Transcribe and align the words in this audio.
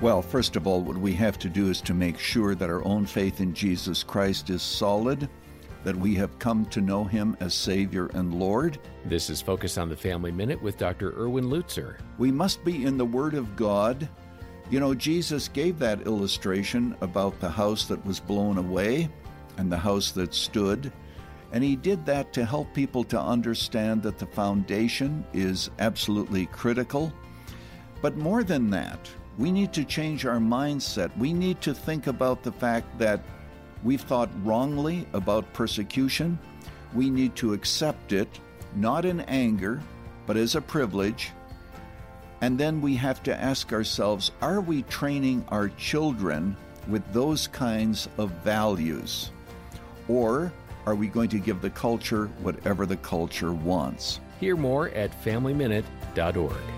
Well, 0.00 0.22
first 0.22 0.54
of 0.54 0.68
all, 0.68 0.80
what 0.80 0.96
we 0.96 1.12
have 1.14 1.40
to 1.40 1.48
do 1.48 1.70
is 1.70 1.80
to 1.80 1.92
make 1.92 2.20
sure 2.20 2.54
that 2.54 2.70
our 2.70 2.84
own 2.84 3.04
faith 3.04 3.40
in 3.40 3.52
Jesus 3.52 4.04
Christ 4.04 4.48
is 4.48 4.62
solid, 4.62 5.28
that 5.82 5.96
we 5.96 6.14
have 6.14 6.38
come 6.38 6.66
to 6.66 6.80
know 6.80 7.02
Him 7.02 7.36
as 7.40 7.52
Savior 7.52 8.06
and 8.14 8.32
Lord. 8.32 8.78
This 9.06 9.28
is 9.28 9.42
Focus 9.42 9.76
on 9.76 9.88
the 9.88 9.96
Family 9.96 10.30
Minute 10.30 10.62
with 10.62 10.78
Dr. 10.78 11.20
Erwin 11.20 11.46
Lutzer. 11.46 11.98
We 12.16 12.30
must 12.30 12.64
be 12.64 12.84
in 12.84 12.96
the 12.96 13.04
Word 13.04 13.34
of 13.34 13.56
God. 13.56 14.08
You 14.70 14.78
know, 14.78 14.94
Jesus 14.94 15.48
gave 15.48 15.80
that 15.80 16.06
illustration 16.06 16.94
about 17.00 17.40
the 17.40 17.50
house 17.50 17.86
that 17.86 18.06
was 18.06 18.20
blown 18.20 18.56
away 18.56 19.08
and 19.56 19.70
the 19.70 19.78
house 19.78 20.12
that 20.12 20.32
stood. 20.32 20.92
And 21.50 21.64
he 21.64 21.74
did 21.74 22.06
that 22.06 22.32
to 22.34 22.44
help 22.44 22.72
people 22.72 23.02
to 23.02 23.20
understand 23.20 24.04
that 24.04 24.20
the 24.20 24.26
foundation 24.26 25.24
is 25.32 25.70
absolutely 25.80 26.46
critical. 26.46 27.12
But 28.00 28.16
more 28.16 28.44
than 28.44 28.70
that, 28.70 29.10
we 29.38 29.52
need 29.52 29.72
to 29.72 29.84
change 29.84 30.26
our 30.26 30.38
mindset. 30.38 31.16
We 31.16 31.32
need 31.32 31.60
to 31.62 31.72
think 31.72 32.08
about 32.08 32.42
the 32.42 32.52
fact 32.52 32.98
that 32.98 33.20
we've 33.84 34.00
thought 34.00 34.28
wrongly 34.42 35.06
about 35.12 35.50
persecution. 35.52 36.38
We 36.92 37.08
need 37.08 37.36
to 37.36 37.52
accept 37.52 38.12
it, 38.12 38.28
not 38.74 39.04
in 39.04 39.20
anger, 39.22 39.80
but 40.26 40.36
as 40.36 40.56
a 40.56 40.60
privilege. 40.60 41.30
And 42.40 42.58
then 42.58 42.80
we 42.80 42.96
have 42.96 43.22
to 43.24 43.34
ask 43.34 43.72
ourselves 43.72 44.32
are 44.42 44.60
we 44.60 44.82
training 44.82 45.44
our 45.48 45.68
children 45.70 46.56
with 46.88 47.12
those 47.12 47.46
kinds 47.46 48.08
of 48.18 48.30
values? 48.42 49.30
Or 50.08 50.52
are 50.86 50.94
we 50.94 51.06
going 51.06 51.28
to 51.30 51.38
give 51.38 51.60
the 51.60 51.70
culture 51.70 52.26
whatever 52.42 52.86
the 52.86 52.96
culture 52.96 53.52
wants? 53.52 54.20
Hear 54.40 54.56
more 54.56 54.88
at 54.90 55.12
FamilyMinute.org. 55.22 56.77